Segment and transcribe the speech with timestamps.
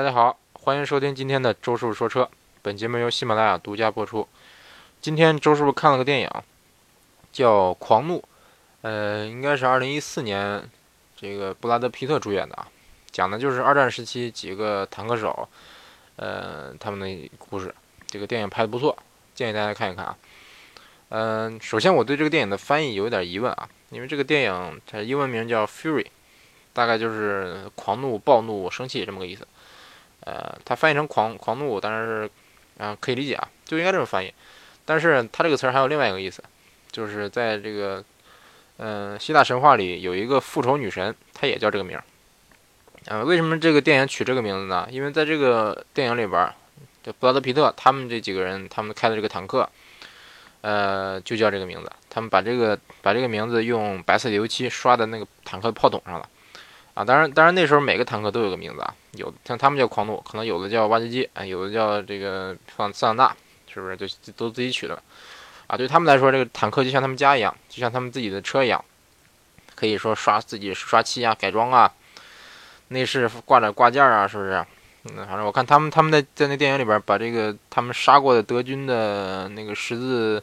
[0.00, 2.26] 大家好，欢迎收听今天的周师傅说车。
[2.62, 4.26] 本节目由喜马拉雅独家播出。
[4.98, 6.30] 今天周师傅看了个电影，
[7.30, 8.16] 叫《狂怒》，
[8.80, 10.66] 呃，应该是二零一四年
[11.14, 12.66] 这个布拉德皮特主演的啊，
[13.10, 15.46] 讲的就是二战时期几个坦克手，
[16.16, 17.74] 呃，他们的故事。
[18.06, 18.96] 这个电影拍的不错，
[19.34, 20.16] 建议大家看一看啊。
[21.10, 26.04] 嗯，首先我对这个电影的翻译有一点疑问啊，因为这个电影它英文名叫《Fury》，
[26.72, 29.46] 大概就是狂怒、暴怒、生气这么个意思。
[30.20, 32.30] 呃，它翻译成狂狂怒，当然是，
[32.78, 34.32] 啊，可以理解啊，就应该这么翻译。
[34.84, 36.42] 但是它这个词儿还有另外一个意思，
[36.90, 38.04] 就是在这个，
[38.78, 42.04] 嗯，希腊神话里有一个复仇女神，她也叫这个名儿。
[43.06, 44.86] 呃，为什么这个电影取这个名字呢？
[44.90, 46.52] 因为在这个电影里边，
[47.02, 49.66] 这布拉德皮特他们这几个人，他们开的这个坦克，
[50.60, 51.90] 呃，就叫这个名字。
[52.10, 56.28] 他们把这个把这个名字用白色的油漆刷在那个坦克炮筒上了。
[56.92, 63.36] 啊，当然，当然那时候每个坦克都有个名字啊，有像他们叫狂怒，可能有的叫挖掘机，啊，有的叫这个放桑塔纳，
[63.72, 65.02] 是不是就都自己取的？
[65.66, 68.84] 啊，对他们来说，这个坦克就像他们家一样，就像他们自己的车一样，
[69.74, 71.92] 可以说刷自己刷漆啊、改装啊，
[72.88, 74.64] 内饰挂着挂件啊，是不是？
[75.04, 80.42] 嗯，反正我看他们他们在在那电影里边把这个他们杀过的德军的那个十字。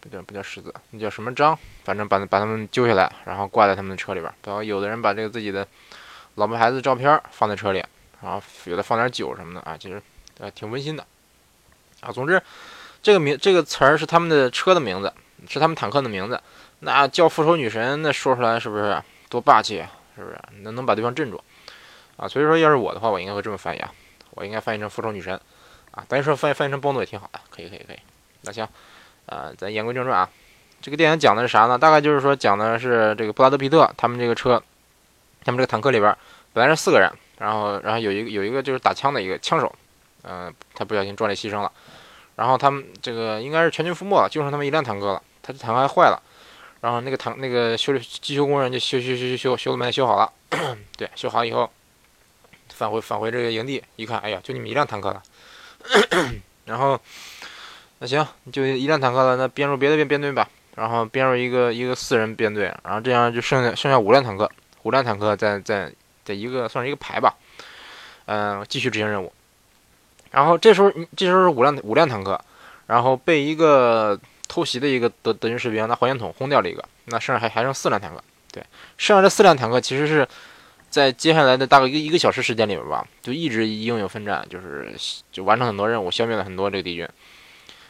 [0.00, 1.58] 不叫不叫十字，那叫什么章？
[1.82, 4.32] 反正把把他们揪下来，然后挂在他们的车里边。
[4.44, 5.66] 然后有的人把这个自己的
[6.38, 7.84] 老婆孩子照片放在车里，
[8.22, 10.00] 然后有的放点酒什么的啊，其实
[10.38, 11.04] 呃挺温馨的
[12.00, 12.10] 啊。
[12.10, 12.40] 总之，
[13.02, 15.12] 这个名这个词儿是他们的车的名字，
[15.48, 16.40] 是他们坦克的名字。
[16.80, 19.84] 那叫复仇女神，那说出来是不是多霸气？
[20.16, 21.42] 是不是能能把对方镇住
[22.16, 22.26] 啊？
[22.26, 23.92] 所以说，要是我的话，我应该会这么翻译啊，
[24.30, 25.40] 我应该翻译成复仇女神
[25.90, 26.04] 啊。
[26.08, 27.98] 但是说翻译翻译成暴怒也挺好的，可以可以可以。
[28.42, 28.66] 那行。
[29.26, 30.30] 啊，咱言归正传啊，
[30.80, 31.76] 这个电影讲的是啥呢？
[31.76, 34.62] 大概就是说讲的是这个布拉德皮特他们这个车，
[35.48, 36.14] 他们这个坦克里边
[36.52, 39.74] 本来是四个人，然后然后有一个有一个就是打枪的一个枪手，
[40.24, 41.72] 嗯，他不小心壮烈牺牲了，
[42.36, 46.22] 然后他们这个应该是全军覆没了，就剩他们一辆坦克了，他的坦克还坏了，
[46.82, 50.30] 然后那个坦那个修理机修工人就修修修修修修了半天修好了，
[50.98, 51.70] 对，修好以后
[52.74, 55.22] 返回返回这个营地一看，哎呀，就你们一辆坦克了，
[56.66, 57.00] 然后。
[58.00, 64.48] 那行，就一辆坦克了，那编入别的编编队吧，然后编入一个一个四人编队，然后这样就剩下剩下五辆坦克，
[64.82, 65.92] 五辆坦克在在
[66.24, 67.34] 在一个算是一个排吧，
[68.26, 69.32] 嗯，继续执行任务。
[70.30, 72.38] 然后这时候这时候五辆五辆坦克，
[72.86, 78.22] 然后被一个偷袭的一个德德军士兵拿火箭筒轰掉了一个，那剩下还还剩四辆坦克，
[78.52, 78.62] 对，
[78.96, 80.28] 剩下这四辆坦克其实是
[80.90, 84.94] 在接下来的大概一个一个小时时间里边吧，就一直英勇奋战，就是
[85.32, 87.08] 就完成很多任务，消灭了很多这个敌军。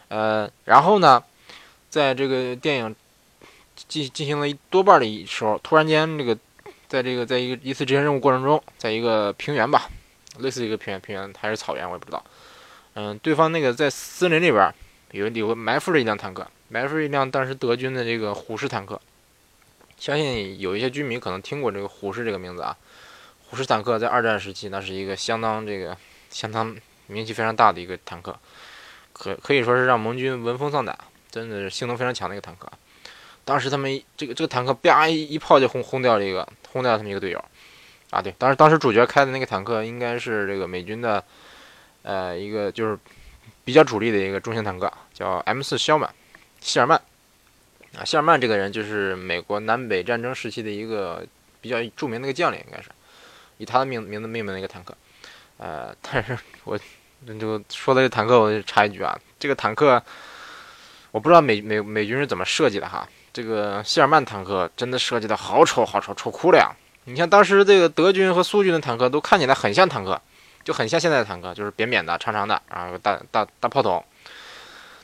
[0.09, 1.23] 呃，然后呢，
[1.91, 2.97] 在这个电影
[3.75, 6.37] 进进行了一多半的时候，突然间，这个
[6.89, 9.89] 在这个在一个一次执行任务过程中，在一个平原吧，
[10.39, 12.25] 类似一个平原，平原还是草原，我也不知道。
[12.95, 14.75] 嗯，对方那个在森林里边
[15.13, 19.01] 有有埋伏着一辆坦克，埋伏着一辆当时德军的这个虎式坦克。
[19.99, 22.77] 相信有一些居民可能听过这个虎式这个名字啊。
[23.51, 25.97] 虎式坦克在二战时期，那是一个相当这个
[26.31, 28.39] 相当名气非常大的一个坦克。
[29.13, 30.97] 可可以说是让盟军闻风丧胆，
[31.31, 32.71] 真的是性能非常强的一个坦克。
[33.49, 37.43] 当时他们这个这个坦克啪一一炮就轰轰掉了一个，轰掉了他们一个队友。
[38.11, 41.25] 啊，对，当时当时主角开的那个坦克应该是这个美军的，
[42.03, 42.99] 呃，一个就是
[43.65, 46.13] 比较主力的一个中型坦克，叫 M 四肖曼，
[46.61, 47.01] 希尔曼。
[47.97, 51.27] 啊，希尔曼这个人就是美国南北战争时期的一个
[51.63, 52.91] 比较著名的一个将领，应该是
[53.57, 54.95] 以他的名名字命名的一个坦克。
[55.57, 56.79] 呃，但是我。
[57.27, 60.01] 那就说到这坦克，我就插一句啊，这个坦克，
[61.11, 63.09] 我不知道美美美军是怎么设计的哈。
[63.39, 66.75] 这个希尔曼坦克真的设计的好丑，好丑，丑哭了呀！
[67.05, 70.21] 你像当时这个德军和苏军的坦克都看起来很像坦克，
[70.65, 74.05] 就很像现在的坦克，就是扁扁的、长长的，然后大大大炮筒。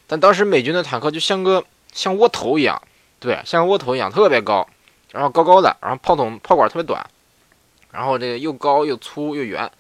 [0.09, 1.63] 但当时美军的坦克就像个
[1.93, 2.83] 像窝头一样，
[3.21, 4.69] 对，像窝头一样，特别高，
[5.13, 7.09] 然后高高的，然后炮筒炮管特别短，
[7.93, 9.71] 然后这个又高又粗又圆，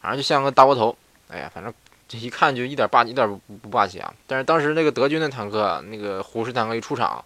[0.00, 0.96] 反正就像个大窝头。
[1.28, 1.70] 哎呀，反正
[2.08, 4.10] 这一看就一点霸，一点不不霸气啊！
[4.26, 7.22] 但是当时那个德军的坦克，那个虎式坦克一出场，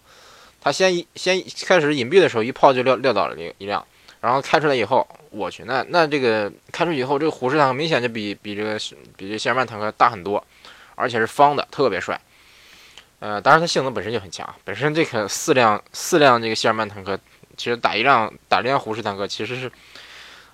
[0.65, 3.85] 他先一先开始隐蔽的时候，一炮就撂撂倒了一一辆，
[4.19, 8.75] 然后开出来以后，我去，那那这个开出以后，这个虎式坦克明显就比比这个
[9.15, 10.43] 比这谢尔曼坦克大很多，
[10.95, 12.19] 而且是方的，特别帅。
[13.19, 17.15] 呃，当然它性能本身就很强，本身这个四辆四辆这个谢尔曼坦克，
[17.55, 19.71] 其实打一辆打一辆虎式坦克其实是。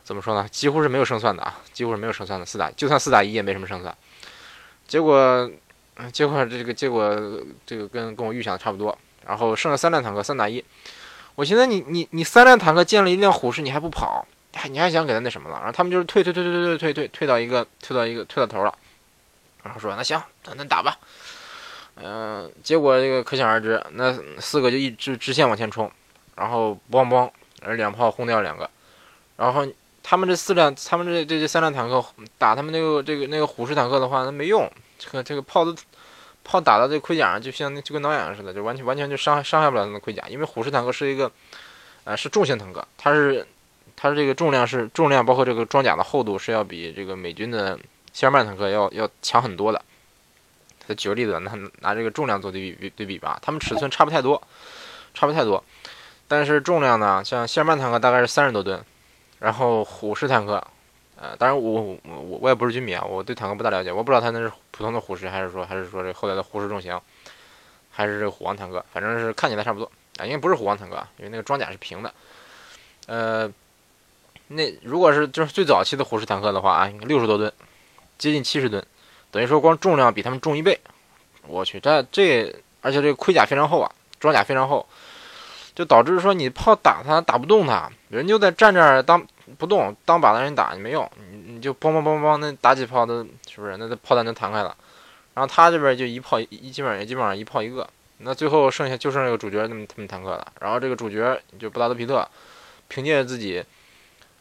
[0.04, 0.46] 怎么说呢？
[0.50, 2.46] 几乎是没有胜算的啊，几乎是没有胜算的。
[2.46, 3.96] 四打就算四打一也没什么胜算。
[4.86, 5.50] 结果，
[6.12, 7.16] 结果这个结果
[7.66, 8.98] 这个跟跟我预想的差不多。
[9.26, 10.64] 然后剩下三辆坦克三打一。
[11.36, 14.26] 我寻思你你你三辆坦克见了一辆虎式你还不跑，
[14.70, 15.58] 你还想给他那什么了？
[15.58, 18.74] 然后他们就是退退退退退退退退退到一个退到一个退到头了，
[19.64, 20.98] 然后说那行，那那打吧。
[21.96, 25.92] 嗯，结果这个可想而知，那四个就一直直线往前冲，
[26.36, 27.30] 然后梆梆，
[27.62, 28.70] 而两炮轰掉两个，
[29.38, 29.66] 然后
[30.02, 32.04] 他们这四辆，他们这这这三辆坦克
[32.38, 35.76] 打他们那个这个那个虎式坦克的话，那没用，这个这个炮都
[36.44, 41.32] 炮打到这盔甲上，就像就跟挠痒痒似的，就完全完全就伤害伤害不了他们盔甲，因为虎式坦克是一个，
[42.04, 43.46] 呃，是重型坦克，它是
[43.96, 47.80] 它这个重量是重量，包括这个装甲的厚度是要比这个美军的
[48.12, 49.82] 谢尔曼坦克要要强很多的。
[50.88, 54.42] 再举个例子，拿拿这个重量做对比对比吧，它们尺寸差不太多，
[55.14, 55.64] 差不太多，
[56.28, 58.84] 但是重量呢，像谢尔曼坦克大概是三十多吨，
[59.40, 60.62] 然后虎式坦克，
[61.22, 67.00] 呃，当然我我我我也不是军迷啊，我对坦克不大了解，我不知道它那是普通的虎式，还是说还是说这后来的虎式重型，
[67.92, 69.86] 还是这个虎王坦克，反正是看起来差不多
[70.18, 72.12] 啊，应该不是虎王坦克，因为那个装甲是平的，
[73.06, 73.48] 呃，
[74.48, 77.54] 那如果是就是最早期的虎式坦克的话啊，六十多吨，
[78.18, 78.84] 接近七十吨。
[79.30, 80.78] 等于说，光重量比他们重一倍，
[81.48, 83.90] 我去，这这，而且这个盔甲非常厚啊，
[84.20, 84.86] 装甲非常厚，
[85.74, 89.26] 就导致说你炮打他打不动他，人就在站这儿当
[89.58, 93.78] 不动，当靶子人打你没用，你你就梆梆梆梆，那打几炮都是不是？
[93.78, 94.76] 那那炮弹就弹开了，
[95.34, 97.88] 然后他这边就一炮一基本上基本上一炮一个，
[98.20, 102.28] 那最后剩下就剩这个主角那么他们坦克了，然后这个主角就布拉德皮特，
[102.88, 103.64] 凭借自己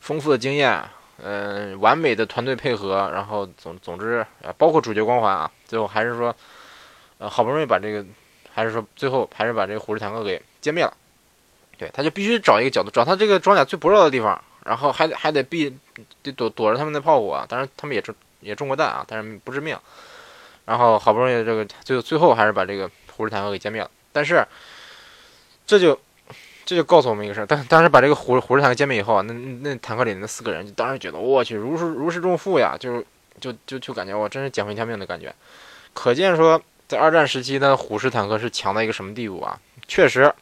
[0.00, 0.82] 丰富的经验。
[1.22, 6.34] 嗯，完美的团队配合，然后总总之，包括主角光环啊，最后还是说，
[7.18, 8.02] 呃，好不容易把这个，
[8.54, 10.96] 还是说最后还是把这个虎式坦克给歼灭了。
[11.76, 15.76] 对，他就必须找一个角度，找他这个装甲最薄弱的地方，然后还得还得避，
[16.22, 17.32] 得躲躲着他们的炮火。
[17.32, 19.78] 啊当然，他们也中也中过弹啊，但是不致命。
[20.64, 23.90] 然后好不容易这个最最后还是把这个虎式坦克给歼灭了。
[24.12, 24.46] 但是
[25.66, 25.98] 这就。
[26.66, 33.04] 这就告诉我们一个事儿，当当时把这个虎虎式坦克歼灭以后啊，那那坦克里那四个人就当时觉得我去如释如释重负呀，就
[33.40, 35.34] 就就就感觉我真是捡回一条命的感觉。
[35.94, 39.58] 可见说在二战时期的虎式坦克是强到一个什么地步啊？
[39.88, 40.32] 确实，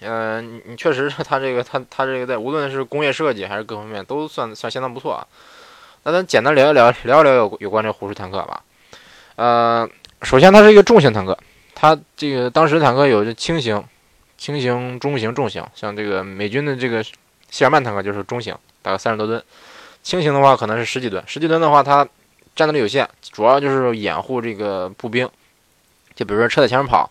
[0.00, 5.26] 嗯，你你确实它这个它它这个在无论是工业设计还是各方面都算算相当不错啊。
[6.04, 8.62] 那咱简单聊一聊聊一聊有有关这虎式坦克吧。
[9.36, 9.88] 呃，
[10.22, 11.36] 首先它是一个重型坦克，
[11.74, 13.82] 它这个当时坦克有轻型。
[14.36, 17.04] 轻型、中型、重型，像这个美军的这个
[17.50, 19.40] 谢尔曼坦克就是中型，大概三十多吨；
[20.04, 21.20] 轻型的话可能是十几吨。
[21.26, 22.06] 十几吨的话，它
[22.54, 25.28] 战斗力有限，主要就是掩护这个步兵。
[26.14, 27.10] 就比如说车在前面跑，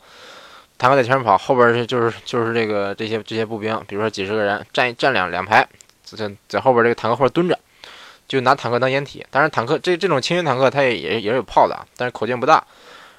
[0.78, 5.68] 坦克在前面跑，后边是就是就是这个这些这些步兵，比如说几十个人站站两两排，
[6.04, 7.58] 在在后边这个坦克后边蹲着，
[8.28, 9.26] 就拿坦克当掩体。
[9.32, 12.64] 当然，坦克这这种轻型坦克它也也也是有炮的，但是口径不大。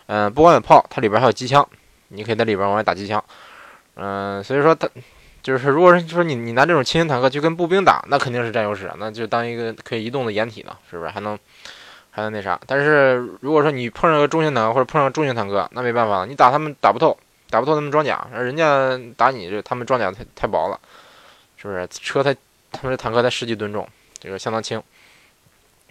[0.07, 1.67] 嗯，不光有炮，它里边还有机枪，
[2.09, 3.23] 你可以在里边往外打机枪。
[3.97, 4.89] 嗯，所以说它
[5.43, 11.11] 就是，如果是说你你拿这种轻型坦克去跟步兵打，那肯定是占优势，那就当一个可以移动的掩体呢，是不是？
[11.11, 11.39] 还能
[12.11, 12.59] 还能那啥？
[12.67, 17.15] 但是如果说你碰上个中型坦克或者碰上重型坦克，那没办法了，你打他们打不透，
[17.51, 20.79] 打不透他们装甲，人家打你这他们装甲太太薄了，
[21.57, 21.87] 是不是？
[21.89, 22.35] 车才
[22.71, 23.89] 他们这坦克才十几吨重，
[24.21, 24.79] 这个相当轻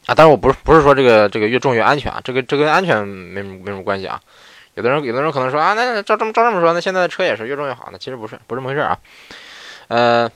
[0.06, 0.14] 啊。
[0.14, 4.22] 当然我不是不是说这个这个越重越安全啊，这个这跟安全没没什么关系啊。
[4.76, 7.90] 有的人，有的人可能说啊，那照这么照这么说，那现在的车也是越重越好。
[7.92, 9.00] 那其实不是，不是这么回事啊。
[9.88, 10.30] 呃，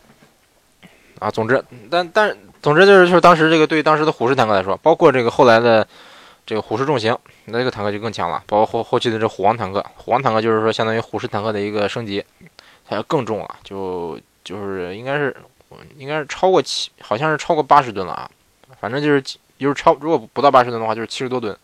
[1.19, 5.87] 啊，总之，但但总之就是，就是当时这个对当时的虎式坦克来说，包括这个后来的
[6.51, 8.43] 这个虎式重型，那这个坦克就更强了。
[8.45, 12.21] 包括后后期的这虎王坦克，虎王坦克就是说相当于虎式坦克的一个升级，
[12.85, 15.33] 它要更重了，就就是应该是
[15.97, 18.29] 应该是超过七，好像是超过八十吨了啊。
[18.81, 19.21] 反正就是
[19.57, 21.57] 就是超，如果不到八十吨的话，就是七十多吨。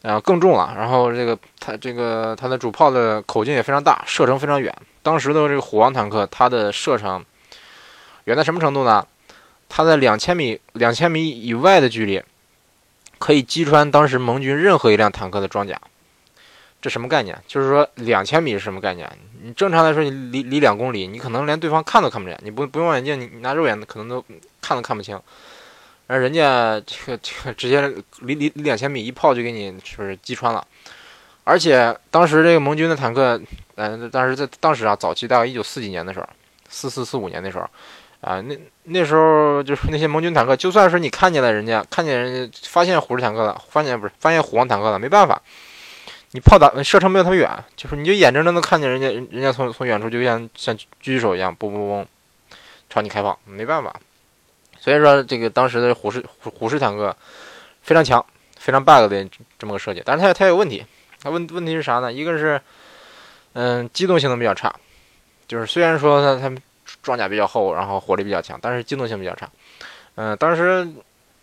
[0.00, 0.74] 啊，更重了。
[0.74, 4.74] 然后这个它这个它的主炮的口径也非常大，射程非常远。
[5.02, 7.22] 当时的这个虎王坦克，它的射程
[8.24, 9.06] 远在什么程度呢？
[9.68, 12.22] 它在两千米两千米以外的距离，
[13.22, 15.80] 可以击穿当时盟军任何一辆坦克的装甲。
[16.80, 17.40] 这什么概念？
[17.46, 19.08] 就是说两千米是什么概念？
[19.44, 22.36] 你正常来说，你离离两公里，你可能连对方看都看不见。
[22.42, 24.24] 你不不用望远镜，你拿肉眼可能都
[24.60, 25.16] 看都看不清。
[26.08, 27.80] 而人家这个这个直接
[28.22, 30.66] 离离两千米一炮就给你是不是击穿了？
[31.44, 33.40] 而且当时这个盟军的坦克，
[33.76, 36.28] 嗯，当时在当时啊，早期大概一九四几年的时候，
[36.68, 37.70] 四四四五年那时候，
[38.22, 45.42] 啊，那那时候就是那些盟军坦克，就算是你看见了人家，看见人家发现虎式坦克了，发现不是发现虎王坦克了，没办法，
[46.30, 52.06] 你炮打射程没有他们远，就是你就眼睁睁的看见人家人家从从远处就像像狙击手一样，嘣嘣嘣，
[52.88, 53.94] 朝你开炮，没办法。
[54.78, 57.16] 所以说，这个当时的虎式虎虎式坦克
[57.82, 58.24] 非常强，
[58.56, 60.84] 非常 bug 的这么个设计，但是它它有问题。
[61.20, 62.12] 它问问题是啥呢？
[62.12, 62.60] 一个是，
[63.52, 64.74] 嗯，机动性能比较差，
[65.46, 66.52] 就是虽然说它它
[67.02, 69.48] 装甲比较厚，然后火力比较强，但是机动性比较差。
[70.14, 70.86] 嗯，当时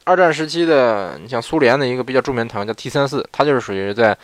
[0.06, 4.18] 二战时期的，你像苏联的一个比较著名的坦克叫 T 三四，它就是属于在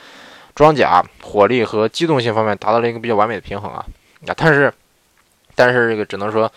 [0.56, 3.86] 装甲、火力和机动性方面达到了一个比较完美的平衡啊。
[4.28, 4.74] 啊，但是
[5.54, 6.52] 但是这个只能说，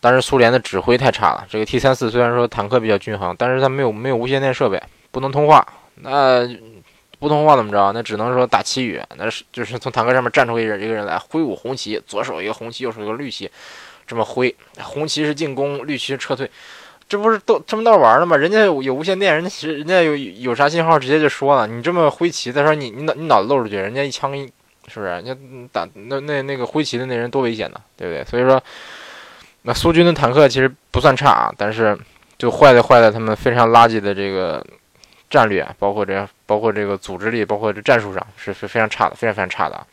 [0.00, 1.46] 当时苏联的指挥太差了。
[1.48, 5.66] 这个 T 三四虽然说坦克比较均衡，但是它没有没有无线电设备，不能通话。
[5.96, 6.46] 那
[7.18, 7.92] 不通话怎么着？
[7.92, 13.50] 那只能说打旗语，那是就是从坦克上面站出一人一个人来，挥舞红旗，左手一个红旗，右手一个绿旗，
[14.06, 14.54] 这么挥。
[14.80, 16.50] 红旗是进攻，绿旗是撤退，
[17.08, 18.36] 这不是都这么道玩的吗？
[18.36, 21.66] 人家有无线电，人家实人家有有啥信号直接就说了。
[21.66, 24.46] 你这么挥旗，再说你你脑你脑子露出去，人家一枪给你，
[24.88, 25.10] 是不是？
[25.12, 25.36] 人家
[25.72, 28.24] 打那那那个挥旗的那人多危险呢，对不对？
[28.24, 28.62] 所以说，
[29.62, 31.98] 那苏军的坦克其实不算差啊，但是
[32.38, 34.64] 就坏在坏在他们非常垃圾的这个。
[35.30, 39.86] 战略包括这，包括这个组织力，包括这战术上是是非常差的，非常非常差的啊。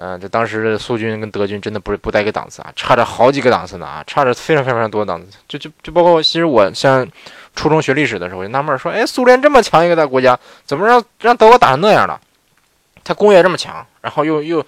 [0.00, 5.36] 嗯，这当时苏军跟德军真的不是不带个档次啊，差着好几个档次呢啊，差着非常非常非常多的档次。
[5.48, 7.04] 就就就包括其实我像
[7.56, 12.20] 初中学历史的时候，我就纳闷说，哎，苏联这么强一个大国家，怎么让让德国打成那样了？
[13.02, 14.64] 他工业这么强，然后又又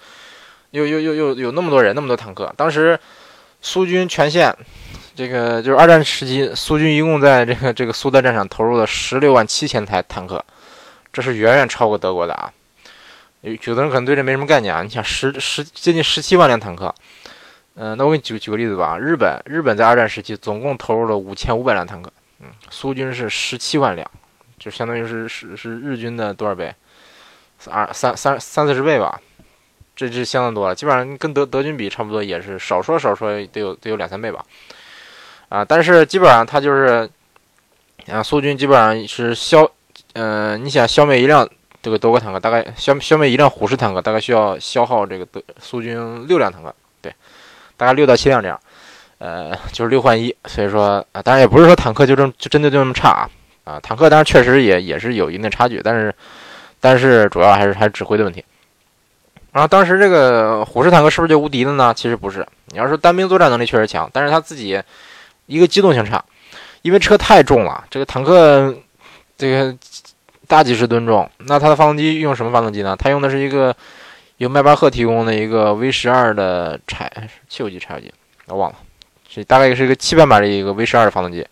[0.71, 2.99] 又又又又有那么多人，那么多坦克，当时
[3.61, 4.53] 苏军全线。
[5.13, 10.43] 这个就是二战时期，苏军一共在这个这个苏德战场投入了十六万七千台坦克，
[11.11, 12.51] 这是远远超过德国的啊。
[13.41, 14.81] 有有的人可能对这没什么概念啊。
[14.81, 16.93] 你想十十接近十七万辆坦克，
[17.75, 18.97] 嗯，那我给你举举个例子吧。
[18.97, 24.09] 日本日本在二战时期总共投入了五千五百辆坦克，嗯，苏军是十七万辆，
[24.57, 26.73] 就相当于是是是日军的多少倍？
[27.69, 29.21] 二三三三四十倍吧，
[29.95, 34.43] 这这相当多了，基本上跟德德军比差不多，也是少说少说得有得有两三倍吧。
[35.49, 37.07] 啊，但是基本上他就是，
[38.07, 39.69] 啊，苏军基本上是消，
[40.13, 41.47] 嗯，你想消灭一辆
[41.81, 47.13] 这个德国坦克，大概消消灭一辆虎式坦克，大概需要消耗这个德苏军六辆坦克，对，
[47.77, 48.59] 大概六到七辆这样，
[49.17, 53.29] 呃，就是六换一，所以说啊，当然也不是说坦克就这就真的就那么差啊，
[53.63, 56.13] 啊，坦克当然确实也也是有一定的差距，但是
[56.79, 58.43] 但是主要还是还是指挥的问题。
[59.51, 61.93] 然后当时这个虎式坦克是不是就无敌了呢？
[61.93, 64.81] 其实不是，你要说单兵作战能力确实强，但是他自己。
[65.47, 66.23] 一个机动性差，
[66.81, 67.83] 因为车太重了。
[67.89, 68.73] 这个坦克，
[69.37, 69.75] 这个
[70.51, 72.93] 大几十吨重，那它的发动机用什么发动机呢？
[72.99, 73.73] 它用的是一个
[74.35, 77.09] 由迈巴赫提供的一个 V 十二的柴
[77.47, 78.13] 汽油机、柴油机，
[78.47, 78.75] 我忘了，
[79.29, 81.47] 这大概是一个七百马力一个 V 十二的发动机。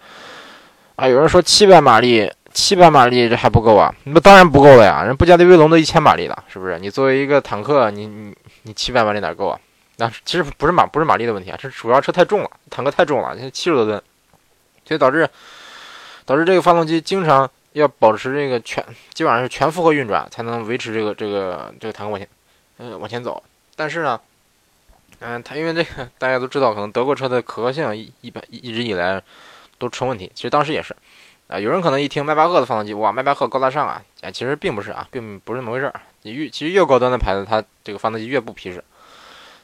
[0.98, 3.90] 啊，有人说七百马力，七百马力这还不够啊？
[4.04, 6.78] 那当然不够了呀，人布加迪威龙都一千马力了，是不是？
[6.78, 9.58] 你作为一个坦克，你你你七百马力哪够啊？
[9.96, 14.04] 那其实不是马不是马力的问题啊，这主要车太重了，坦克太重了，现在七十多吨，
[14.84, 15.30] 所以导致
[16.26, 17.50] 导致这个发动机经常
[17.80, 18.84] 要保持这个全
[19.14, 22.28] 基本上是全负荷运转，才能维持这个这个这个坦克往前
[22.78, 23.42] 嗯往前走。
[23.76, 24.20] 但是呢，
[25.20, 29.22] 嗯，它因为这个大家都知道，可能德国车的可靠性一一般一直以来
[29.78, 30.32] 都成问题。
[30.36, 30.96] 其实当时也是
[31.48, 36.02] 啊，有人可能一听迈巴赫的发动机，哇，迈巴赫高大上啊，哎，其实并不是啊，并不是那么回事儿。
[36.24, 38.84] 你越其实越高端的牌子，它这个发动机越不皮实。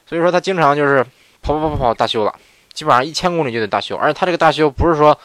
[0.06, 1.04] 所以说他经常就是
[1.42, 2.34] 跑跑跑跑跑大修了，
[2.72, 5.16] 基本上一千公里就得大修，而且它这个大修不是说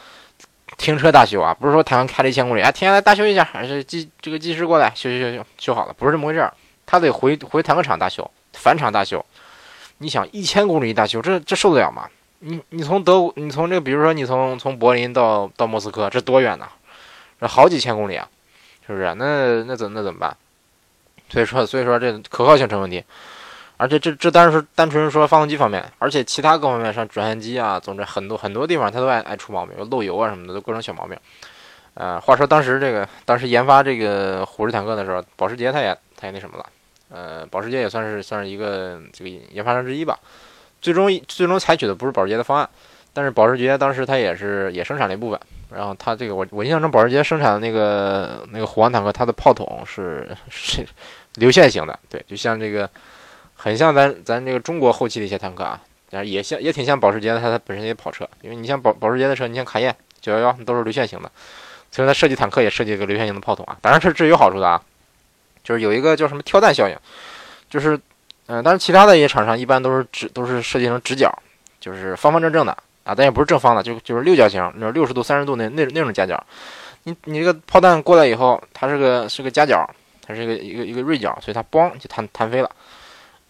[0.82, 6.52] 停车大修啊，不是说坦克开了一千公里，啊停下来大修一下，还是技这个技师过来修修修修修好了，不是这么回事儿，
[6.84, 9.24] 他得回回坦克厂大修，返厂大修。
[9.98, 12.08] 你想一千公里一大修，这这受得了吗？
[12.40, 16.66] 你你从德国，你从这个比如说你从从柏林到到莫斯科，这多远呢？
[17.40, 18.28] 这好几千公里啊，
[18.84, 19.14] 是不是？
[19.14, 20.36] 那那怎那怎么办？
[21.30, 23.04] 所以说所以说这可靠性成问题。
[23.82, 31.18] 而且这这当然是单纯说发动机方面，而且其他各方面，像转向机啊，总之很多很多地方它都爱爱出毛病，漏油啊什么的，都各种小毛病。
[31.94, 36.66] 呃，话说当时这个当时研发这个虎式坦克的时候，保时捷它也它也那什么了，
[37.08, 40.16] 呃，保时捷也算是算是一个这个研发商之一吧。
[40.80, 42.70] 最终最终采取的不是保时捷的方案，
[43.12, 45.40] 但是保时捷当时它也是也生产了一部分。
[45.74, 50.86] 然后它这个我我印象中保时捷生产的那个那个虎王坦克，它的炮筒是是
[51.34, 52.88] 流线型的，对，就像这个。
[53.62, 61.30] 很像咱咱这个中国后期的一些坦克啊，但是也像也挺像保时捷的，它它本身也跑车，因为你像保保时捷的车，你像卡宴、九幺幺都是流线型的，
[61.92, 63.78] 所以它设计坦克也设计一个流线型的炮筒啊。
[63.80, 64.82] 当然这这有好处的啊，
[65.62, 66.96] 就是有一个叫什么跳弹效应，
[67.70, 67.96] 就是
[68.46, 71.32] 嗯，但是其他的一些厂商一般都是直都是设计成直角，
[71.78, 76.44] 就是方方正正的啊，但也不是正方的，就就是六角形，那种六十度、三十度那那那种夹角。
[77.04, 79.88] 你你这个炮弹过来以后，它是个是个夹角，
[80.26, 82.68] 它是一个一个一个锐角，所以它嘣就弹弹飞了。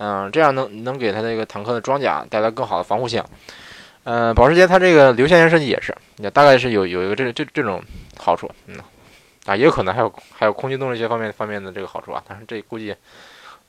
[0.04, 3.22] 嗯，这样能能给它这个坦克的装甲带来更好的防护性。
[4.02, 7.80] 嗯，保时捷它这个流线型设计也是，也大概是有有一个这这这种
[8.18, 8.50] 好处。
[8.66, 8.76] 嗯，
[9.46, 12.92] 啊，也有可能还有还有空气动力学方面方面的这个好处啊，但是这估计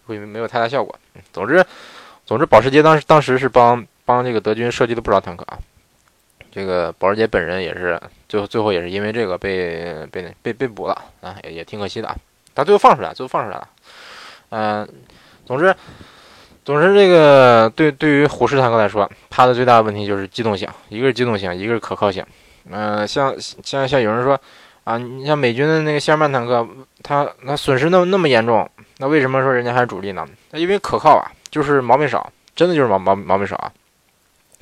[0.07, 0.97] 会没有太大效果。
[1.31, 1.63] 总之，
[2.25, 5.59] 总之，保时捷当时当时是帮帮这个德军设计了不少坦克啊。
[6.51, 12.15] 这个保时捷本人也是最后最后也是因为这个被被被被捕了啊，也也挺可惜的啊。
[12.55, 13.69] 但最后放出来，最后放出来了。
[14.49, 14.89] 嗯，
[15.45, 15.75] 总之，
[16.65, 22.25] 总之这个对对于虎式坦克来说，它的最大的问题就是机动性，一个是机动性，一个是可靠性。
[22.71, 24.39] 嗯，像像像有人说
[24.85, 26.65] 啊，你像美军的那个谢尔曼坦克，
[27.01, 30.25] 它它损失那么那么严重，那为什么说人家还是主力呢？
[30.51, 33.71] 那因为可靠啊，就是毛病少，真的就是毛毛毛病少啊。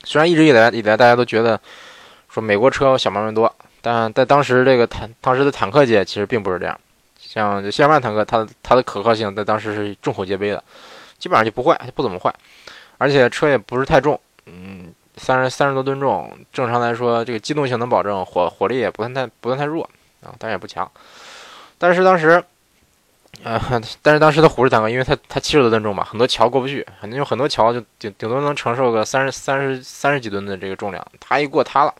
[0.03, 1.59] 虽然一直以来以来大家都觉得
[2.29, 6.79] 说美国车小毛病多，但在当时这个坦当时的坦克界其实并不是这样。
[7.19, 10.63] 像谢尔曼坦克，它它的可靠性在当时是众口皆碑的，
[11.21, 12.33] 基本上就不坏，不怎么坏，
[12.97, 19.89] 而且车也不是太重，嗯，三十三十多吨重，正常来说这个机动性能保证，火火力也不算太不算太弱
[20.21, 20.91] 啊，但是也不强。
[21.77, 22.43] 但是当时。
[23.43, 23.59] 呃，
[24.01, 31.95] 但是当时的虎式坦克，因为它它七十多吨重嘛，很多桥过不去，肯定有很多桥就顶顶多能承受个三十三十三十几吨的这个重量，它一过塌了。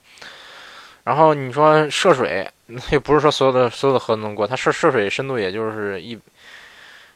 [1.05, 6.19] 然后你说涉水，那也不是说所有的所有的河都能过，它涉涉水深度也就是一，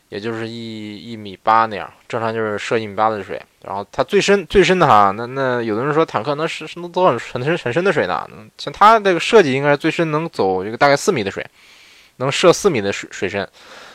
[0.09, 3.41] 也就是一一米八那样，正常就是涉一米八的水。
[3.63, 11.45] 然后它最深最深的哈，那那有的人说坦克能是能走很深很深的水呢，像它这个设计应该是最深能走这个大概四米的水，
[12.17, 13.47] 能射四米的水水深。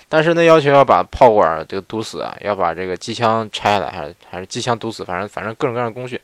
[0.08, 6.20] 但是那要求要把炮管这个堵死啊，要把这个机枪拆下来，还是还是机枪堵死，反正反正各种各样的工序，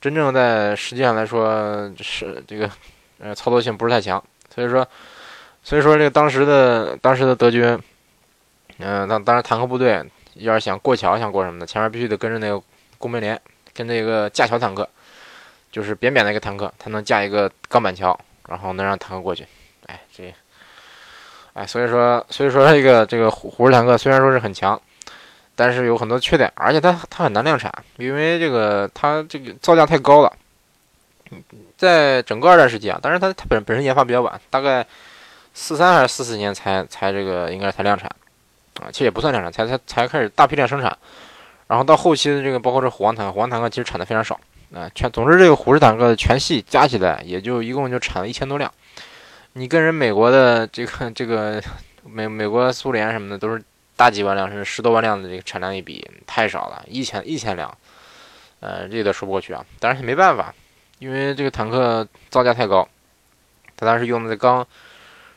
[0.00, 2.68] 真正在实际上来说是这个
[3.20, 4.20] 呃操作性不是太强，
[4.52, 4.84] 所以说
[5.62, 7.78] 所以说这个当时的当时的德军，
[8.82, 12.60] 嗯，当当然坦克部队要是想过桥想过什么的，前面必须得跟着那个
[12.98, 13.40] 工兵连，
[13.72, 14.88] 跟这个架桥坦克，
[15.70, 19.46] 就是扁扁的一个坦克，它能架一个钢板桥，然后能让坦克过去，
[19.86, 20.34] 哎这。
[21.54, 24.80] 哎，所以说，所以说这个这个虎虎式坦克虽然说是很强，
[25.54, 30.32] 但是有很多缺点，而且它它很难量产，因为这个它这个造价太高了。
[31.76, 34.86] 在整个二战时期啊，当然它它本本身研发比较晚，大概
[35.52, 38.10] 四三还是四四年才才这个应该才量产
[38.82, 40.96] 啊，其实也不算量产，才才才开始大批量生产。
[41.68, 44.38] 然后到后期的这个包括这虎王坦克，虎王坦克其实产的非常少
[44.74, 48.70] 啊，全总之这个虎式坦克的全系加起来也就一共就产了一千多辆。
[49.54, 51.62] 你跟人美国的这个这个
[52.04, 53.62] 美美国苏联什么的都是
[53.96, 57.74] 大几万辆甚至十多万辆的这个产量一比太少了，一千一千辆，
[58.60, 59.64] 呃，这有点说不过去啊。
[59.78, 60.54] 但是没办法，
[60.98, 62.86] 因为这个坦克造价太高，
[63.76, 64.66] 他当时用的钢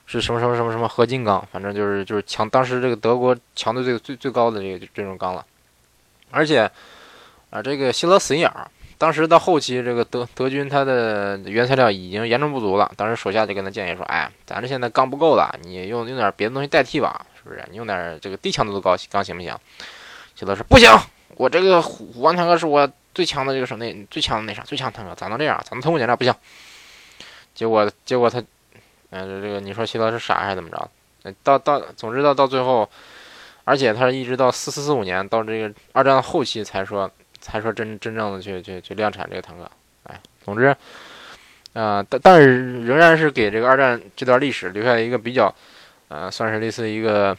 [0.06, 5.46] 是什么什么什么什么合金钢，反正就是就是强，当时这个德国强度最最最高的这个这种钢了，
[6.32, 6.70] 而且
[7.50, 8.70] 啊，这个希勒死心眼儿。
[8.98, 12.90] 当时到后期，这个德德军他的原材料已经严重不足了。
[12.96, 17.62] 当时手下就跟他建议说：“哎，咱这现在钢不够了，你用用点别的东西代替吧，是不是？
[17.70, 19.54] 你用点这个低强度的钢钢行不行？”
[20.34, 20.90] 希特说：“不行，
[21.36, 25.62] 我这个虎虎王坦克是我最强的这个什么最强的那啥最强坦克，咋能这样？
[25.66, 26.16] 咋能通过检查？
[26.16, 26.34] 不行。”
[27.54, 28.42] 结果结果他，
[29.16, 30.90] 嗯，这个你说希特勒是傻还是怎么着？
[31.44, 32.90] 到到总之到到最后，
[33.64, 37.10] 而且他是一直到四四四五年到这个二战后期才说。
[37.42, 39.70] 才说真真正的去去去量产这个坦克，
[40.06, 40.76] 哎，总之，
[41.74, 45.54] 呃，但但是仍然是给这个二战这段历史留下一个比较，
[46.08, 47.38] 呃，算是类似一个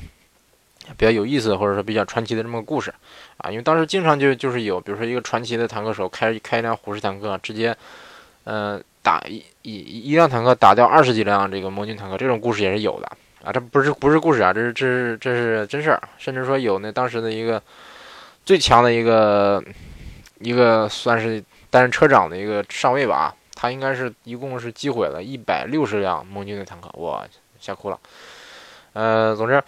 [0.96, 2.94] 比较有意思或者说比较传奇的这么个故事
[3.38, 3.50] 啊。
[3.50, 7.76] 因为当时经常就就是有，比如说一个传奇的坦克手开开一辆虎式坦克，直接，
[8.44, 13.06] 呃，打一一一辆坦克打掉二十几辆这个盟军坦克，这种故事也是有的
[13.44, 13.52] 啊。
[13.52, 17.62] 这不是不是故事啊，这是这是这是真事儿，甚至说有那当时的一个
[18.44, 19.62] 最强的一个。
[20.40, 27.24] 一个算是担任车长的一个上尉吧，他应该是一共是击毁了一百六十辆盟军的坦克，哇，
[27.58, 27.98] 吓哭了。
[28.92, 29.64] 呃，总之，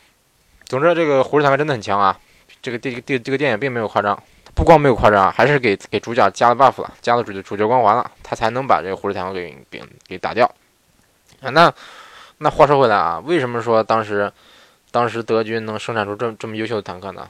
[0.67, 2.21] 总之这个虎式坦克真的很强啊。
[2.61, 4.23] 这个电电这个电影并没有夸张，
[4.55, 10.45] 不光没有夸张，还是给给主角加了 buff 了，加了主角主角光环了，他才能把这个虎式坦克给给给打掉。
[11.41, 11.73] 啊，那
[12.39, 14.31] 那话说回来啊，为什么说当时
[14.91, 17.27] 当时德军能生产出这么这么优秀的坦克呢？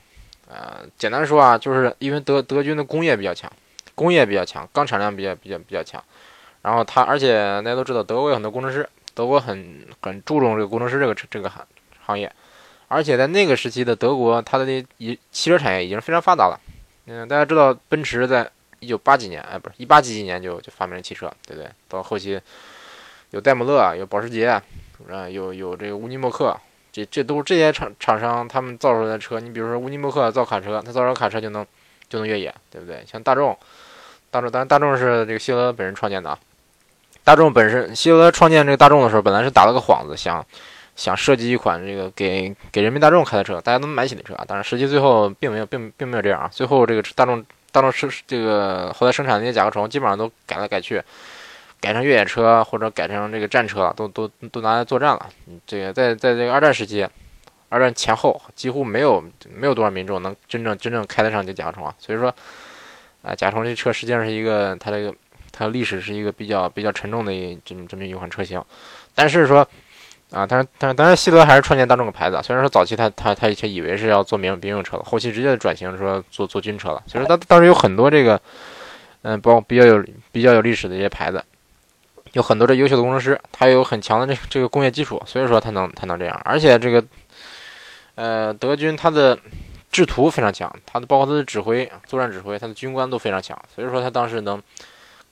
[0.49, 3.49] 呃，简单说啊，就是因为德德军的工业比较强，
[3.95, 6.03] 工业比较强，钢产量比较比较比较强。
[6.63, 11.65] 然后他，而且大家都知道，德国有很多工程师，德国很很注重这个工程师这个这个行
[12.05, 12.31] 行业。
[12.89, 14.65] 而且在那个时期的德国，它的
[14.97, 16.59] 一汽车产业已经非常发达了。
[17.07, 21.71] 嗯，大家知道，奔驰在一九八几年，哎，不是一八几几年就就发明了汽车，对不对？
[21.89, 22.41] 到后期
[23.31, 24.47] 有戴姆勒，有保时捷，
[25.11, 26.57] 啊，有有这个乌尼莫克。
[26.91, 31.65] 这这都是这些厂厂商他们造出来的车，你比如说乌尼莫克造卡车，他造出卡车就能
[32.09, 33.05] 就能越野，对不对？
[33.07, 33.57] 像大众，
[34.31, 36.39] 大众当然大众是这个希特勒本人创建的啊。
[37.23, 40.45] 大众本身，希特勒创建这个大众的时候，本来是打了个幌子，想
[40.97, 44.45] 想设计一款这个给给人民大众开的车，大家都买起的车啊。
[44.49, 46.49] 但是实际最后并没有并并没有这样啊。
[46.51, 47.45] 最后这个大众
[47.81, 51.01] 大大众生这个后来生产那些甲壳虫，基本上都改来改去，
[51.81, 55.29] 改成越野车或者改成这个战车，都都都拿来作战了。
[55.65, 57.07] 这个在在这个二战时期，
[57.69, 59.23] 二战前后几乎没有
[59.55, 61.95] 没有多少民众能真正真正开得上这甲壳虫啊。
[61.99, 62.35] 所以说，
[63.23, 65.15] 啊，甲虫这车实际上是一个它这个
[65.53, 68.61] 它历史是一个比较比较沉重的一这么这么一款车型，
[69.15, 69.65] 但是说。
[70.31, 72.39] 啊，但是但是当然，希德还是创建大众个牌子。
[72.45, 77.03] 虽然说早期他他他以前以为是要做民用民用车了，后期直接转型说做做军车了。
[77.07, 78.39] 其实他当时有很多这个，
[79.23, 81.43] 嗯，包比较有比较有历史的一些牌子，
[82.35, 86.39] 有很多这优秀的工程师，他有很强的这这个工业基础，所以说他能他能这样。
[86.45, 87.03] 而且这个，
[88.17, 89.39] 呃，德军他的
[89.91, 94.63] 制图非常强，他的包括他的指挥、作战指挥，他的军官都非常强，所以说他当时能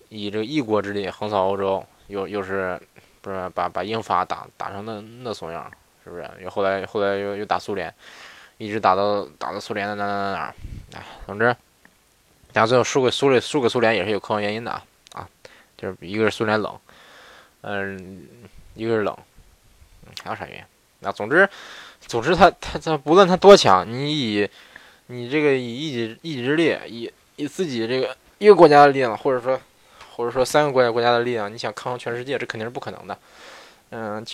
[0.08, 2.80] 以这个一国之力横扫欧洲，又又是。
[3.32, 3.50] 是吧？
[3.52, 5.68] 把把英法打打成那那怂样，
[6.04, 6.30] 是不是？
[6.40, 7.92] 又后来后来又又打苏联，
[8.56, 10.54] 一直打到打到苏联的哪哪哪哪，
[10.94, 11.44] 哎，总之，
[12.52, 15.28] 然后最后输给苏联，输给苏联也是有客观原因的啊啊，
[15.76, 16.78] 就是一个是苏联冷，
[17.62, 18.28] 嗯，
[18.74, 19.16] 一个是冷，
[20.22, 20.64] 还有啥原因？
[21.00, 21.48] 那总之，
[22.00, 24.48] 总之他他他不论他多强，你以
[25.06, 29.60] 你这个以一己一己之力，以以自己这个一个国家的力量，或者说。
[30.16, 33.18] 或者说三个国家国家的力量，你想抗衡全世界，这肯定是不可能的。
[33.90, 34.24] 嗯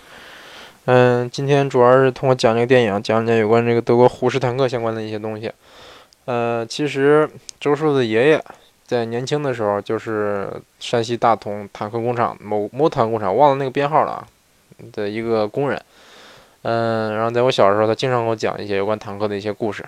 [0.85, 5.53] 嗯，今天主要是通过讲这个电影，讲讲有关这个德国虎式坦克相关的一些东西。
[6.25, 8.45] 呃，其实周树的爷爷
[8.87, 14.25] 在年轻的时候就是山西大同坦克工厂某某坦克工厂，忘了那个编号了
[14.93, 15.83] 的一个工人。
[16.63, 19.85] 嗯，然后在我小时候，他经常给我讲一些有关坦克的一些故事。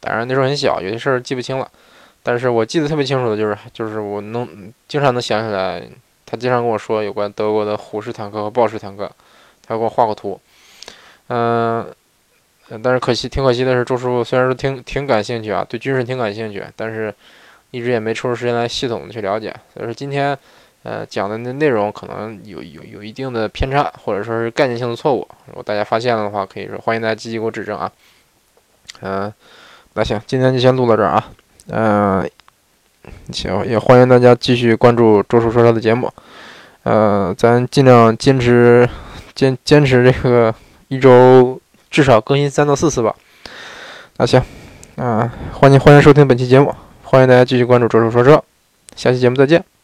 [0.00, 1.70] 当然那时候很小，有些事儿记不清了。
[2.26, 5.80] 但是我记得特别清楚的就是，就是我能经常能想起来，
[6.26, 9.08] 他经常跟我说有关德国的虎式坦克和豹式坦克，
[9.64, 10.40] 他给我画过图。
[11.28, 11.86] 嗯，
[12.82, 17.14] 但是可惜，挺可惜的是，周师傅虽然说挺挺感兴趣啊，对军事挺感兴趣，但是
[17.70, 19.54] 一直也没抽出时间来系统的去了解。
[19.72, 20.36] 所以说今天，
[20.82, 25.28] 呃，讲的那内容可能有有有一定的偏差，或者说是概念性的错误。
[25.46, 27.92] 如果大家发现了的话，可以说欢迎大家积极给我指正啊。
[29.02, 29.32] 嗯，
[29.94, 31.30] 那行，今天就先录到这儿啊。
[31.68, 32.28] 嗯，
[33.32, 36.10] 行，也欢迎大家继续关注周叔说车的节目。
[36.84, 38.88] 呃，咱尽量坚持
[39.34, 40.54] 坚坚持这个
[40.88, 43.14] 一周至少更新三到四次吧。
[44.18, 44.40] 那行，
[44.96, 48.42] 啊，欢迎欢迎收听本期节目，欢迎大家继续关注周叔说车，
[48.94, 49.75] 下期节目再见。